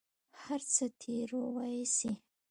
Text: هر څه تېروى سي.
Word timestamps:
هر 0.41 0.61
څه 0.73 0.85
تېروى 1.01 1.75
سي. 1.95 2.11